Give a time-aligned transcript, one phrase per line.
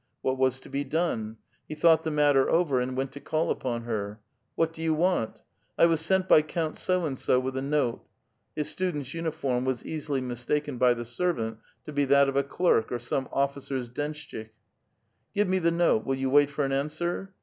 [0.23, 1.37] What was to be done?
[1.69, 4.19] He thought the matter over, and went to call upon her.
[4.37, 5.41] *' What do 5'ou want?
[5.51, 8.03] *'*' I was sent by Count So and so with a note."
[8.55, 12.41] His stu dent's uniform was easily mistaken by the servant to be that of a
[12.41, 14.49] clerk or some oflScer's densJichik."
[15.35, 16.03] Give me the note.
[16.07, 17.35] Will you wait for an answer?